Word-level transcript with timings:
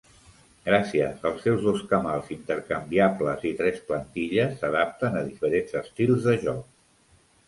Gràcies 0.67 1.25
als 1.29 1.43
seus 1.47 1.59
dos 1.65 1.83
camals 1.91 2.31
intercanviables 2.35 3.45
i 3.49 3.51
tres 3.59 3.77
plantilles 3.89 4.55
s'adapten 4.63 5.19
a 5.21 5.21
diferents 5.29 5.77
estils 5.83 6.27
de 6.31 6.35
joc. 6.47 6.65